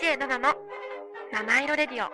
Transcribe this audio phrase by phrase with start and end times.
[0.00, 0.54] DJ7 の
[1.30, 2.10] 七色レディオ。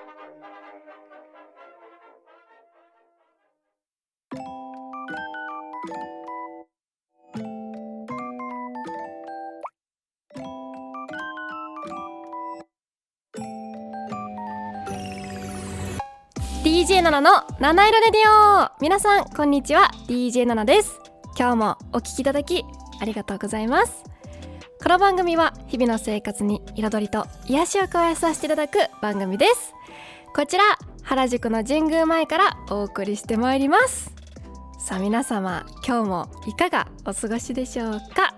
[16.87, 18.71] 7の七色レディオ。
[18.81, 19.93] 皆さんこんにちは。
[20.09, 20.99] DJ7 です。
[21.39, 22.65] 今日もお聞きいただき
[23.01, 24.16] ありがとうございます。
[24.83, 29.75] この番組は日々の生活に彩りと癒しを加えさせていただく番組です。
[30.35, 30.65] こちら
[31.03, 34.13] 原宿の神宮前からお送りしてまいります。
[34.79, 38.35] さあ皆様今日もいかがお過ごしでしょうか？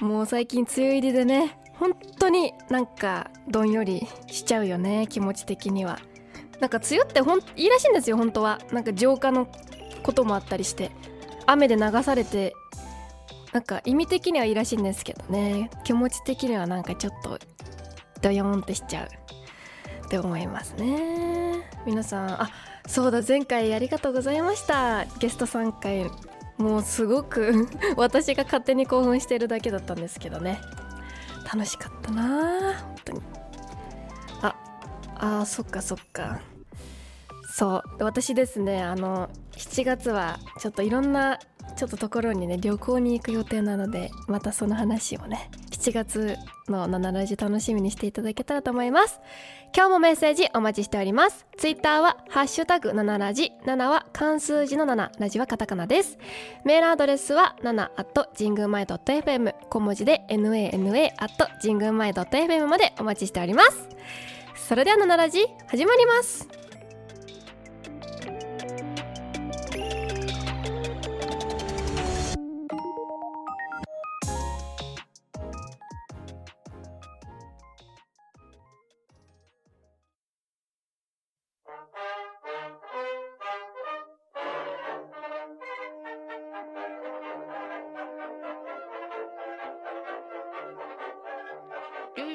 [0.00, 6.00] もう最近梅雨入りでね本当になんかどんよりしちゃうよね気持ち的には。
[6.58, 8.60] なんか梅雨ってほんいいらしいんですよ本当は。
[8.72, 9.46] なんか浄化の
[10.02, 10.90] こともあったりして。
[11.44, 12.54] 雨で流されて
[13.52, 15.70] なんか意味的にはいいらしいんですけどね。
[15.84, 17.38] 気持ち的にはなんかちょっと
[18.22, 19.08] ドヨーンってしちゃう
[20.06, 21.68] って思いますね。
[21.84, 22.50] 皆さんあ
[22.86, 25.04] そうだ前回ありがとうございました。
[25.18, 26.10] ゲスト3回
[26.56, 30.60] もうすごく 私が勝手に興奮してるだけだったんですけどね。
[31.52, 33.22] 楽しかったな本当に。
[35.24, 36.40] ああそっかそっか。
[37.54, 41.38] そう私ですねあの7月はちょっといろんな
[41.76, 46.36] ちょっとところにね旅行に行く予定なのでまたその話をね7月
[46.68, 49.20] の7ラジ楽しみにしていただけたらと思います。
[49.76, 51.44] 今日もメッセージお待ちしております。
[51.58, 56.18] ツイッターはハッシュタグ7ラジ7は漢数字の7ラジはカタカナです。
[56.64, 63.88] メールアドレスは7 at 神宮前 .fm 小文字で nana at 神宮前 .fm までお待ちしております。
[64.54, 66.61] それでは7ラジ始まります。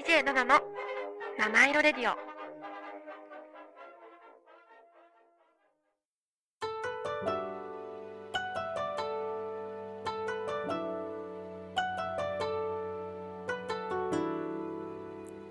[0.08, 0.62] DJ7 の
[1.38, 2.16] 七色レディオ。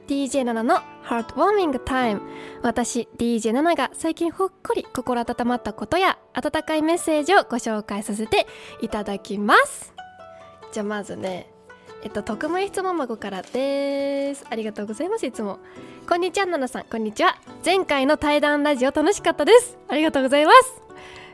[0.09, 2.23] DJ7 のハートウォーミングタイム。
[2.63, 8.47] 私 DJ7 が最近ほっこり心温まったことや温かいメッセージをご紹介させて
[8.81, 9.93] いただきます。
[10.73, 11.51] じゃあまずね
[12.03, 14.45] えっと特務質問箱からです。
[14.49, 15.59] ありがとうございますいつも。
[16.09, 16.85] こんにちはナナさん。
[16.85, 17.37] こんにちは。
[17.65, 19.77] 前回の対談ラジオ楽しかったです。
[19.89, 20.53] ありがとうございま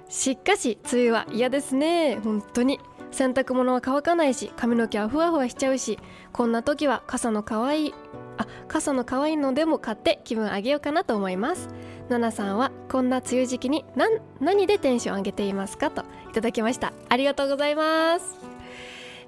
[0.09, 0.23] す。
[0.31, 2.19] しかし梅雨は嫌ですね。
[2.23, 2.81] 本当に。
[3.13, 5.99] 洗濯物は乾かないし髪の毛はふわふわしちゃうし
[6.33, 7.95] こんな時は傘の可愛い
[8.39, 11.69] あ傘の可愛いのでも買って気分上げようかなと思います。
[12.09, 16.93] ナナさんはこんな梅雨時期に何何でテンション上げていますかといただきました。
[17.09, 18.52] ありがとうございます。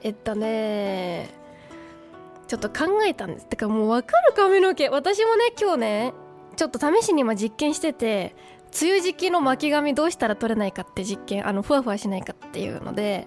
[0.05, 1.31] えっとね
[2.47, 3.47] ちょっと考えたんです。
[3.47, 4.89] てかもう分かる髪の毛。
[4.91, 6.15] 私もね今日ね
[6.57, 8.37] ちょっと試しに今実験してて
[8.81, 13.27] 梅雨時期の巻き髪どうしたら取れないかって実験あのふわふわしないかっていうので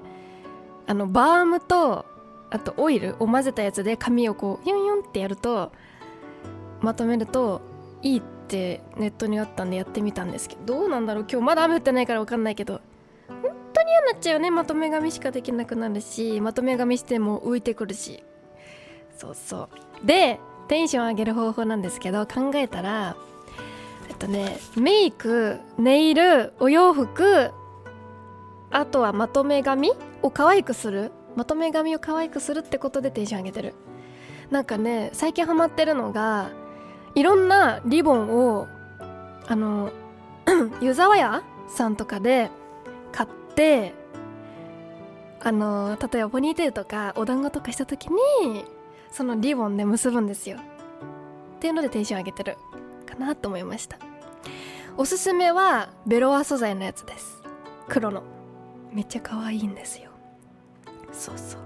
[0.86, 2.06] あのバームと
[2.52, 5.72] あとオイルを混ぜたやつで髪をこうユンユンってやると
[6.82, 7.62] まとめると
[8.04, 11.26] いいってネットにあったんでやってみたんですけどどうなんだろう。
[11.30, 12.82] 今日まだ雨降ってないから分かんないけど
[13.88, 14.52] に嫌になっちゃうよね。
[14.52, 18.24] まとめ髪しかできなくなるしまとめ髪しても浮いてくるし。
[19.18, 19.70] そうそ
[20.04, 20.06] う。
[20.06, 23.16] でテンション上げる方法なんですけど考えたら
[24.10, 27.52] えっとねメイクネイルお洋服
[28.70, 31.12] あとはまとめ髪を可愛くする。
[31.36, 33.74] まとめ髪を可愛くするってことでテンション上げてる。
[34.52, 36.52] なんかね最近ハマってるのが
[37.16, 38.68] いろんなリボンを
[39.48, 39.92] あの
[40.82, 42.50] 湯沢屋さんとかで
[43.12, 43.94] 買って
[45.42, 48.66] あの例えばポニーテールとかお団子とかした時に
[49.12, 50.58] そのリボンで結ぶんですよ。
[50.58, 52.56] っていうのでテンション上げてる
[53.08, 53.98] かなと思いました。
[54.96, 57.42] おすすめはベロア素材のやつです。
[57.88, 58.24] 黒の。
[58.94, 60.12] めっちゃ可愛いんですよ。
[61.12, 61.62] そうそう。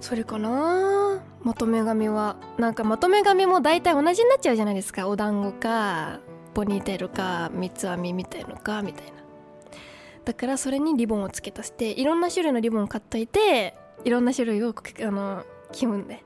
[0.00, 1.22] それかな？
[1.42, 5.08] まとめ髪はなんかまとめ髪も大体同じになっちゃうじゃないですか。
[5.08, 6.20] お団子か
[6.54, 9.13] ポニーテールか三つ編みみたいのかみたいな。
[10.24, 13.74] だからそれにリボンを付け足していろんな種類のリボンを買っといて
[14.04, 16.24] いろんな種類をあの気分で。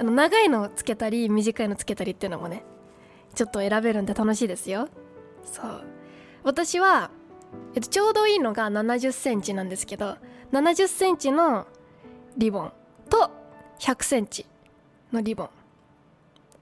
[0.00, 2.64] あの長いのをつけたり短いのつけたりっていうのもね
[3.34, 4.88] ちょっと選べるんで楽しいですよ。
[5.44, 5.84] そう。
[6.42, 7.10] 私は、
[7.74, 10.16] えっと、ちょうどいいのが7 0センチなんですけど
[10.52, 11.66] 7 0センチの
[12.38, 12.72] リボン
[13.10, 13.30] と
[13.78, 14.46] 100センチ
[15.12, 15.50] のリボン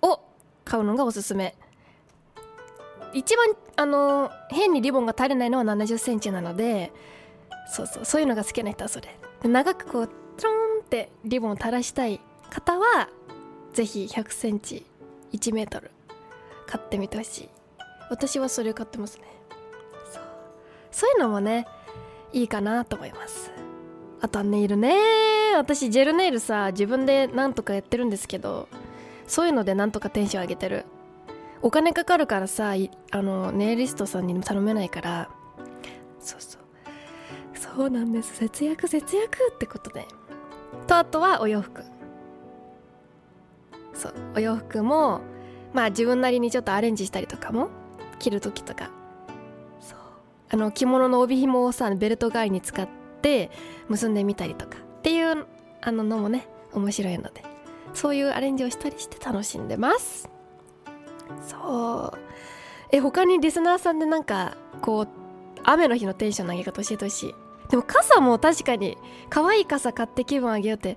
[0.03, 0.21] を
[0.65, 1.55] 買うのがおすすめ。
[3.15, 3.47] 一番
[3.77, 6.93] あの変にリボンが垂れないのは7 0センチなので
[7.71, 9.17] そうそうそういうのが好きな人はそれ。
[9.43, 12.21] 長くこうトロンってリボンを垂らしたい
[12.51, 13.09] 方は
[13.73, 14.85] ぜひ1 0 0センチ
[15.33, 15.91] 1メートル
[16.67, 17.49] 買ってみてほしい。
[18.11, 19.25] 私はそれを買ってますね。
[20.13, 20.23] そう。
[20.91, 21.67] そういうのもね
[22.33, 23.53] いいかなと思います。
[24.21, 24.97] あとはネイルね。
[25.57, 28.69] 私ジェルネイルさ自分でなんとかやってるんですけど
[29.27, 30.85] そういうのでなんとかテンション上げてる。
[31.63, 32.75] お金かかるからさ
[33.11, 35.31] あのネイリストさんに頼めないから。
[36.21, 36.63] そうそう。
[37.55, 38.37] そうなんです。
[38.37, 40.07] 節約節約ってことで。
[40.87, 41.83] とあとはお洋服。
[43.95, 44.15] そう。
[44.37, 45.21] お洋服も
[45.73, 47.69] まあ自分なりにちょっとアレンジしたりとかも
[48.19, 48.91] 着る時とか。
[49.81, 49.99] そう。
[50.51, 52.89] あの着物の帯紐をさベルト代わりに使っ
[53.23, 53.51] て
[53.89, 54.79] 結んでみたりとか。
[54.79, 55.47] っていう
[55.81, 57.43] あののもね面白いので。
[57.95, 60.29] そういうアレンジをしたりして楽しんでます。
[61.47, 62.19] そう。
[62.91, 65.09] え他にリスナーさんでなんかこう
[65.65, 67.35] 雨の日のテンションの上げ方教えてほしい。
[67.71, 68.97] でも傘も確かに
[69.29, 70.97] 可愛い傘買って気分上げようって。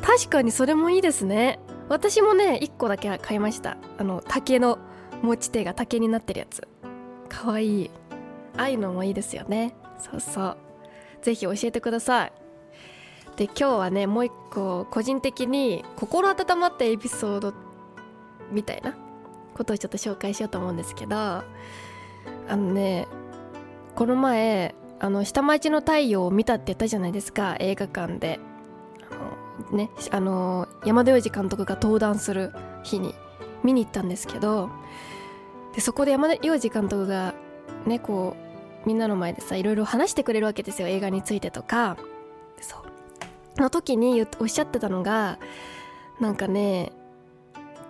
[0.00, 1.58] 確かにそれもいいですね。
[1.88, 3.76] 私もね1個だけ買いました。
[3.98, 4.78] あの竹の
[5.22, 6.66] 持ち手が竹になってるやつ。
[7.28, 7.90] 可愛い。
[8.56, 9.74] ああいうのもいいですよね。
[9.98, 10.56] そうそう。
[11.22, 12.32] ぜひ教えてください。
[13.36, 17.54] で今日はねもう一個個人的に心温まったエピソード
[18.50, 18.96] みたいな。
[19.58, 21.44] ことをちょっと紹介しようと思うんですけどあ
[22.50, 23.06] のね
[23.94, 28.40] この前あの下町の太陽を見たって言ったじゃないですか映画館で。
[29.10, 32.52] あのねあの山田洋次監督が登壇する
[32.84, 33.14] 日に
[33.62, 34.70] 見に行ったんですけど
[35.74, 37.34] でそこで山田洋次監督が
[37.86, 38.36] ねこ
[38.84, 41.96] うみんなの前でさいろいろ話してくれるわけですよ映画についてとか。
[42.60, 43.60] そう。
[43.60, 45.38] の時におっしゃってたのが
[46.20, 46.92] なんかね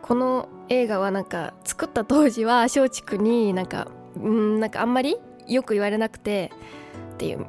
[0.09, 6.51] この映画はなんか作った当時は松竹になんかうんなんかあんまりよく言われなくて
[7.15, 7.45] っていうっ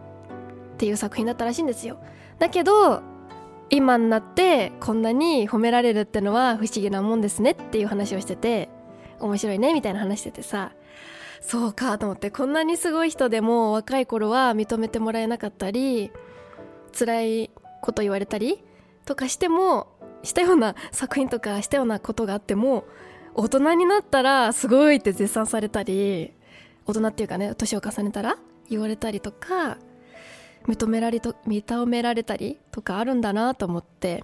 [0.78, 2.02] ていう作品だったらしいんですよ。
[2.38, 3.02] だけど
[3.70, 8.68] 今になってこんなに褒められるってのは不思議なもんですねっていう話をしてて
[9.22, 10.74] 面白いねみたいな話しててさ
[11.40, 16.12] そうかと思ってこんなにすごい人でも若い頃は認めてもらえなかったり
[16.98, 17.52] 辛い
[17.82, 18.64] こと言われたり
[19.06, 22.86] とかしてもしたような作品とかしたようなことがあっても
[23.36, 26.34] 大人になったらすごいって絶賛されたり
[26.86, 28.38] 大人っていうかね年を重ねたら
[28.70, 29.78] 言われたりとか
[30.68, 34.24] 認められと認められたりとかあるんだなと思って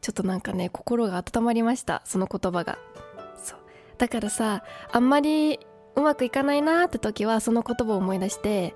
[0.00, 2.78] ちょっとなんかね心が温まりましたその言葉が。
[3.42, 3.58] そう。
[3.98, 5.60] だからさあんまり
[5.94, 8.74] うまくいかないなって時はその言葉を思い出して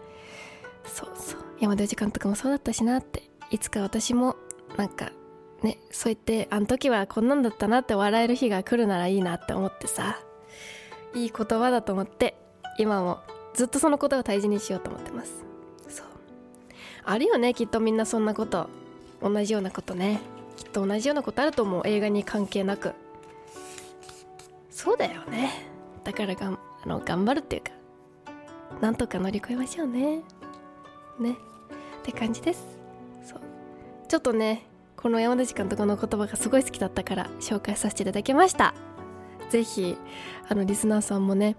[0.85, 1.41] そうそう。
[1.61, 4.37] 山田洋次監督もそうだったしなっていつか私も
[4.77, 5.11] なんか
[5.62, 10.19] ねそう言ってあの時はこんなんだったなって笑える日が来るならいいなって思ってさ
[11.14, 12.37] いい言葉だと思って
[12.79, 13.20] 今も
[13.55, 15.44] ずっとそのことを大事にしようと思ってます。
[15.88, 16.06] そう。
[17.05, 18.69] あるよねきっとみんなそんなこと。
[19.23, 20.20] 同じようなことね。
[20.58, 21.82] きっと同じようなことあると思う。
[21.87, 22.93] 映画に関係なく。
[24.70, 25.53] そうだよね。
[26.05, 27.73] だからがんあの頑張るっていうか
[28.82, 30.20] なんとか乗り越えましょうね。
[31.19, 31.31] ね。
[31.31, 32.63] って感じです。
[33.25, 33.41] そう。
[34.06, 38.74] ちょっとねこの山田監督の言葉がすごい好きだったから紹介させていただきました。
[39.50, 39.96] 是非
[40.48, 41.56] あのリスナーさんもね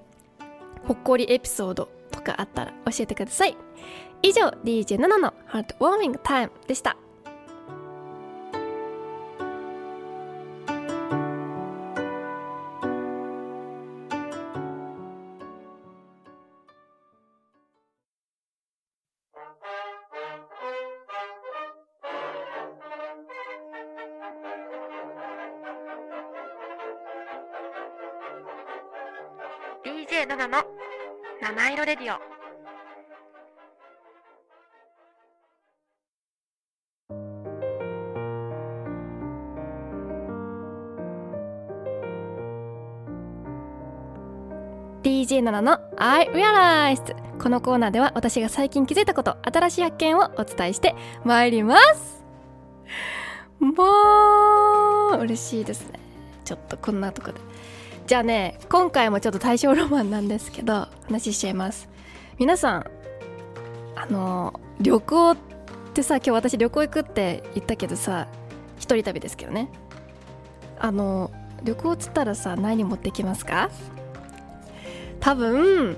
[0.86, 3.56] ほっこりエピソードとかあったら教えてください。
[4.22, 6.98] 以上 DJ7 のハートウォーミングタイムでした。
[29.88, 30.66] 7の。
[31.42, 32.20] 七色レディオ
[45.04, 45.80] 「DJ7 の。
[45.96, 52.26] I Realized」このコーナーでは私が最近気づいたこと新しい発見をお伝えしてまいります。
[53.62, 53.86] も
[55.18, 56.00] う嬉しいですね。
[56.44, 57.40] ちょっとこんなとこで。
[58.08, 61.90] じゃあね今回もちょっと大正ロマンなんですけど話しちゃいます。
[62.40, 62.86] 皆さん
[63.96, 65.38] あの旅行っ
[65.94, 68.30] てさ今日私旅行行くって言ったけどさ
[68.78, 69.70] 一人旅ですけどね。
[70.80, 71.32] あの
[71.64, 73.70] 旅行っつったらさ何持ってきますか？
[75.20, 75.98] 多分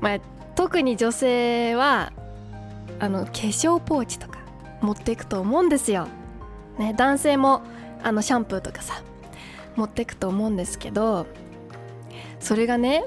[0.00, 0.18] まあ
[0.54, 2.10] 特に女性は
[3.00, 4.38] あの化粧ポーチとか
[4.80, 6.08] 持っていくと思うんですよ、
[6.78, 7.60] ね、男性も
[8.02, 9.02] あのシャンプーとかさ
[9.76, 11.26] 持ってくと思うんですけど
[12.38, 13.04] それがね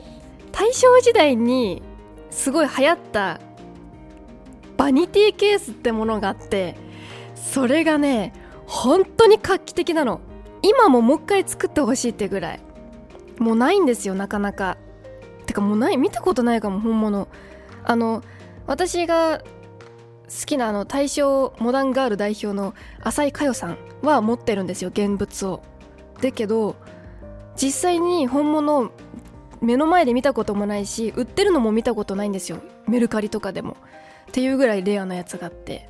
[0.52, 1.82] 大正時代に
[2.30, 3.40] すごい流行った
[4.78, 6.76] バニティケースってものがあって
[7.36, 8.34] それがね
[8.66, 10.22] 本当に画期的なの。
[10.62, 12.60] 今ももう一回作ってほしいってぐらい。
[13.38, 14.78] もうないんですよなかなか。
[15.46, 17.28] てかもうない見たことないかも本物。
[17.84, 18.24] あの
[18.66, 19.46] 私が好
[20.46, 25.62] きなあの大正モダンガール代表の浅井佳代さんは持ってるんですよ現物を。
[26.24, 26.76] だけど
[27.56, 28.92] 実際に本物
[29.62, 32.60] 目の前で見たこともないし売ってるのも見たことないんですよ。
[32.88, 33.78] メルカリとかでも。
[34.30, 35.90] っていうぐらいレアなやつがあって。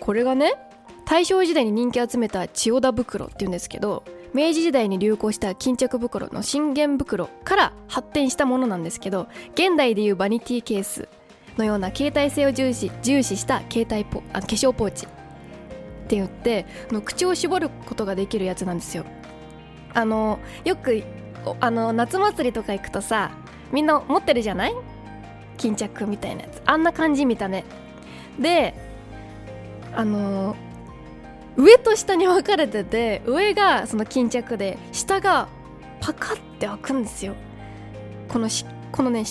[0.00, 0.54] これがね
[1.04, 4.04] 大正時代に人気集めた千代田袋っていうんですけど
[4.34, 11.08] 明治時代に流行した巾着袋の信玄袋から発展したものなんですけど現代でいうバニティケース
[11.56, 15.08] のような携帯性を重視重視した携帯ポあ化粧ポーチっ
[16.08, 19.04] て言っての口を絞ることができるやつなんですよ。
[19.96, 21.02] あのよく
[21.60, 23.30] あの夏祭りとか行くとさ
[23.72, 24.74] みんな持ってるじゃない？
[25.56, 26.60] 巾着みたいなやつ。
[26.66, 27.64] あんな感じ見た目
[28.38, 28.74] で
[29.94, 30.54] あの
[31.56, 35.48] 上と下に分かれてて上がその巾着で下が
[36.00, 37.34] パカって開くんですよ。
[38.28, 39.24] このしこのね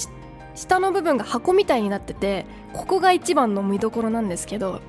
[0.55, 4.81] 下の部分が箱みたいになっててここが一番の見どころなんですけど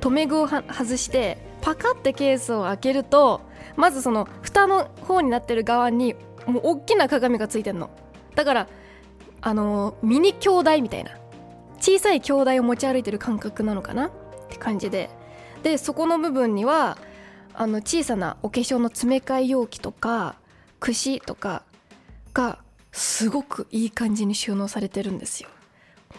[0.00, 3.40] 留め具を外してパカってケースを開けると
[3.74, 6.14] まずその蓋の方になってる側に
[6.46, 7.88] もう大きな鏡がついてんの。
[8.34, 8.68] だから
[9.40, 11.12] あのミニ兄弟みたいな
[11.80, 14.08] 小さい兄弟を持ち歩いてる感覚なのかな？
[14.08, 14.10] っ
[14.50, 15.08] て感じで。
[15.62, 16.98] でそこの部分には
[17.54, 20.36] あの小さなお化粧の詰め替え容器とか
[20.80, 21.62] 串とか
[22.34, 22.58] が
[22.92, 25.48] すごくいい感じに収納されてるんですよ。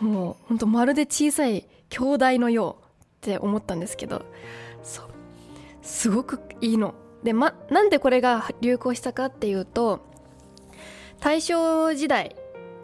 [0.02, 4.26] もうほんとまるで小さい兄弟のようって思ったんですけど。
[4.84, 5.15] そう。
[5.86, 6.96] すごくいいの。
[7.24, 10.06] で、ま、なんでこれが流行したかっていうと
[11.20, 12.36] 大正時代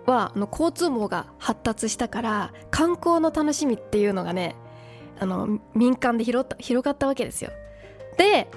[0.05, 4.55] はあの交通網が発達したから観光の楽しみっていうのがね
[5.20, 7.51] あの民間で広った広がったわけですよ。
[8.17, 8.48] で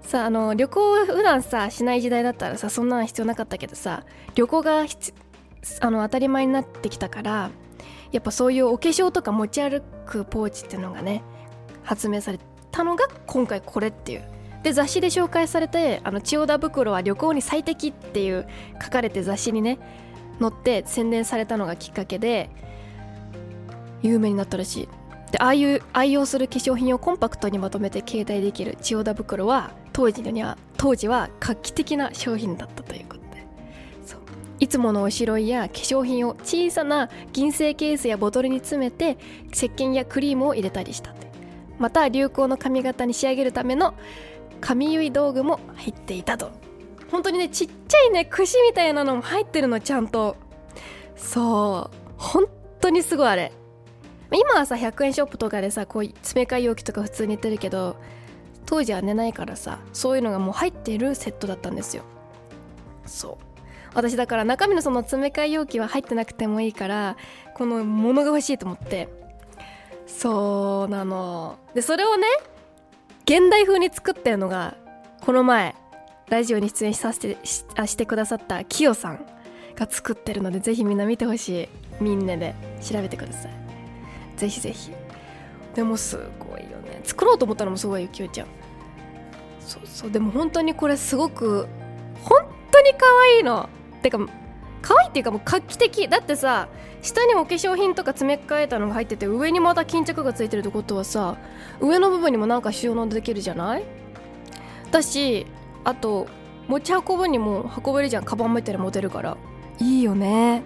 [0.00, 4.04] さあの旅行普段さしない時代だったらさそんなの必要なかったけどさ
[4.34, 4.86] 旅行が
[5.80, 7.50] あの当たり前になってきたから
[8.12, 11.22] やっぱそういうお化粧とか持ち歩くポーチっていうのがね
[11.82, 12.38] 発明され
[12.76, 14.24] たのが今回これっていう。
[14.62, 18.46] で雑誌で紹介されてあの千代田袋は旅行に最適っていう
[18.82, 19.78] 書かれて雑誌にね
[20.40, 22.50] 載って宣伝されたのがきっかけで
[24.02, 24.88] 有名になったらしい。
[25.30, 33.46] でああいう愛用する化粧品をコンパクトにまとめて携帯できる千代田袋は当時には当時は画期的な商品だったということで。
[34.04, 34.20] そう。
[34.60, 39.16] いつものおしろいや化粧品を小さな銀製ケースやボトルに詰めて
[39.52, 41.15] 石鹸やクリームを入れたりした。
[41.78, 43.94] また流行の髪型に仕上げるための
[44.60, 46.50] 髪結い道具も入っていたと。
[47.10, 50.36] 本当にねちっちゃいね串みたいなのも入ってるのちゃんと。
[51.14, 52.44] そう本
[52.80, 53.52] 当にすごいあれ。
[54.32, 57.96] 今はさ100円ショップとかでさこう詰め替え容器とか普通に売ってるけど
[58.64, 62.02] 当時は寝ないからさそういうのがもう入ってるセットだったんですよ。
[63.04, 63.44] そう。
[63.94, 67.16] 私だから中身のその詰め替え容器は入ってなくてもいいから
[67.54, 69.08] この物が欲しいと思って。
[70.06, 71.58] そうなの。
[71.74, 72.26] でそれをね
[73.24, 74.76] 現代風に作ってるのが
[75.20, 75.74] この前
[76.28, 79.26] ラジオに出演させてししてくださったキヨさん
[79.74, 81.68] が作ってるのでぜひみんな見てほしい。
[82.00, 83.52] みんなで調べてください。
[84.36, 84.92] ぜひぜひ。
[85.74, 87.00] でもすごいよね。
[87.04, 88.46] 作ろうと思ったのもすごいよきよちゃん。
[89.60, 90.10] そうそう。
[90.10, 91.66] でも本当にこれすごく
[92.22, 92.98] 本当に可
[93.34, 93.68] 愛いの。
[94.02, 94.18] てか
[94.86, 96.08] 可愛いっていうかもう画期的。
[96.08, 96.68] だってさ
[97.02, 101.36] 下にお化粧品とか詰め替えたのが入ってて上にまた巾着がついてるってことはさ
[101.80, 103.84] 上の部分にもなんか収納できるじゃない？
[104.90, 105.46] だし
[105.84, 106.28] あと
[106.68, 108.24] 持ち運ぶにも運べるじゃん。
[108.24, 109.36] カバン持ってる持てるから。
[109.80, 110.62] いいよね。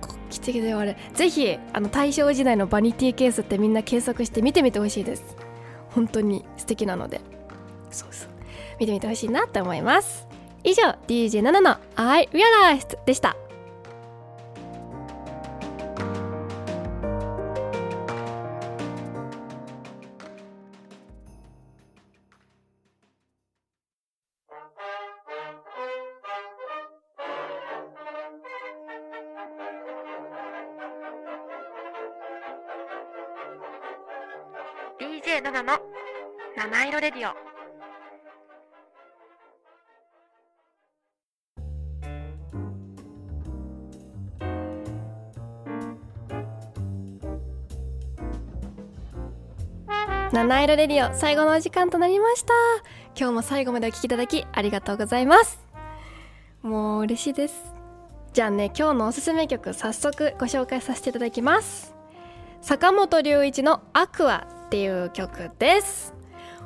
[0.00, 5.36] 画期的だよあれぜひあの大正時代のバニティケースってみんな検索して見てみてほしいです。
[5.90, 7.20] 本当に素敵なので。
[7.90, 8.28] そうそう。
[8.78, 10.27] 見てみてほしいなって思います。
[10.64, 13.36] 以上 DJ7 の I Realized でした。
[35.38, 35.78] 7の
[36.56, 37.47] 七色レディオ。
[50.38, 52.54] 七色レディオ最後のお時間となりました。
[53.18, 55.58] 今日も最後までお聴きいただきありがとうございます。
[56.62, 57.74] もう嬉しいです。
[58.34, 61.92] じゃあね今日のおすすめ曲早速ご紹介させていただきます。
[62.60, 66.14] 坂本龍一の「アクア」っていう曲です。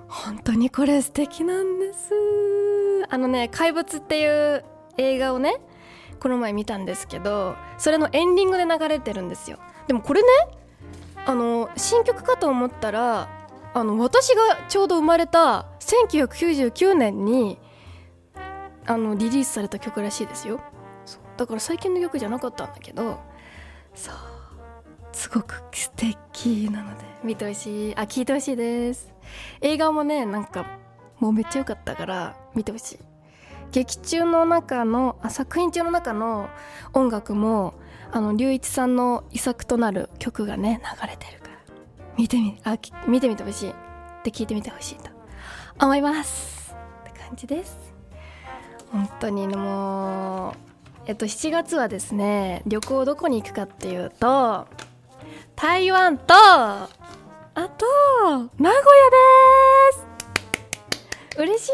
[0.06, 2.10] 本当にこれ素敵なんです。
[3.08, 4.64] あのね「怪物」っていう
[4.98, 5.62] 映画をね
[6.20, 9.56] この前見たんですけどそれのエンディングで流れてるんですよ。
[9.86, 10.28] でもこれね
[11.24, 13.40] あの新曲かと思ったら
[13.74, 17.58] あの私がちょうど生まれた1999年に
[18.84, 20.60] あのリリースされた曲らしいですよ。
[21.36, 23.18] だから最近の曲じゃなかったんだけど
[23.94, 24.14] そう。
[25.12, 27.96] すごく素敵なので見てほしい。
[27.96, 29.12] あ聞いてほしいです。
[29.60, 30.66] 映画もねなんか
[31.18, 32.98] もうめっちゃ良かったから見てほしい。
[33.70, 36.50] 劇中の中のあ作品中の中の
[36.92, 37.74] 音楽も
[38.10, 41.41] あの龍一さんの遺作となる曲がね流れてる。
[42.16, 42.76] 見てみあ
[43.06, 43.70] 見てみてほしい。
[43.70, 43.74] っ
[44.22, 45.10] て聞いてみてほしいと。
[45.80, 46.74] 思います。
[47.08, 47.76] って感じです。
[48.92, 50.54] 本当にもう
[51.06, 54.66] えっと7月はですね旅行どこに行くかっていうと
[55.56, 56.88] 台湾とあ
[57.54, 57.86] と
[58.58, 58.76] 名古屋で
[61.36, 61.38] す。
[61.38, 61.68] 嬉し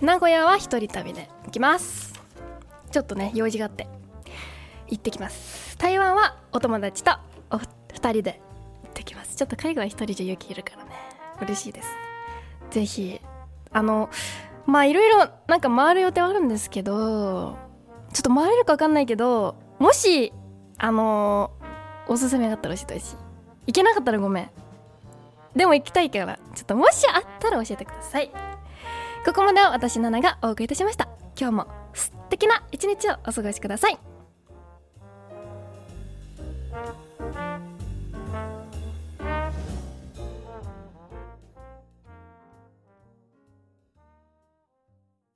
[0.00, 0.04] い。
[0.04, 2.14] 名古屋は一人旅で行きます。
[2.90, 3.86] ちょっとね用事があって
[4.88, 5.76] 行ってきます。
[5.76, 7.12] 台湾はお友達と
[7.50, 8.40] お二人で
[8.98, 9.36] ってきます。
[9.36, 10.90] ちょっと海外一人じゃ勇気いるからね。
[11.40, 11.88] 嬉しいです。
[12.70, 13.20] ぜひ
[13.70, 14.10] あの
[14.66, 17.56] まあいろいろなんか回る予定はあるんですけど
[18.12, 20.32] ちょっと回れるか分かんないけどもし
[20.76, 21.52] あの
[22.08, 23.16] おすすめがあったら教えてほしい。
[23.68, 24.50] 行けなかったらごめん。
[25.54, 28.30] でも行きたいからちょっともしあったら教えてください。
[29.24, 31.08] ここまでは私ナナがお送りいたしました。
[31.38, 33.98] 今日も素敵な一日をお過ごしください。